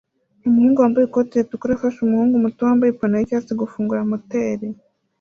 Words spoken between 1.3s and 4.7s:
ritukura afasha umuhungu muto wambaye ipantaro yicyatsi gufungura moteri